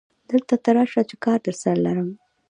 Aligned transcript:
دلته 0.29 0.55
ته 0.63 0.69
راشه 0.77 1.01
چې 1.09 1.15
کار 1.23 1.39
درسره 1.45 1.75
لرم 1.85 2.09